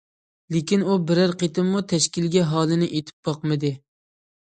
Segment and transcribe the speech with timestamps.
[0.55, 3.77] لېكىن ئۇ بىرەر قېتىممۇ تەشكىلگە ھالىنى ئېيتىپ باقمىدى.